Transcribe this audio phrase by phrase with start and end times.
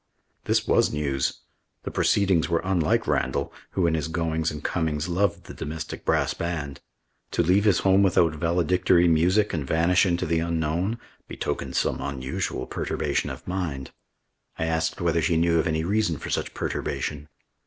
[0.45, 1.41] This was news.
[1.83, 6.33] The proceedings were unlike Randall, who in his goings and comings loved the domestic brass
[6.33, 6.79] band.
[7.33, 12.65] To leave his home without valedictory music and vanish into the unknown, betokened some unusual
[12.65, 13.91] perturbation of mind.
[14.57, 17.29] I asked whether she knew of any reason for such perturbation.